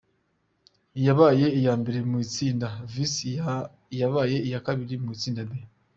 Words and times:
Iyabaye 0.99 1.45
iya 1.59 1.73
mbere 1.81 1.99
mu 2.09 2.17
itsinda 2.25 2.67
A 2.71 2.75
Vs 2.91 3.13
Iya 3.95 4.07
baye 4.13 4.37
iya 4.47 4.59
kabiri 4.65 4.93
mu 5.03 5.09
itsinda 5.17 5.41
B. 5.49 5.51